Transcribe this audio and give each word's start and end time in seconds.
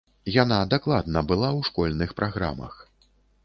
Яна 0.35 0.57
дакладна 0.73 1.23
была 1.33 1.49
ў 1.51 1.61
школьных 1.69 2.17
праграмах. 2.23 2.73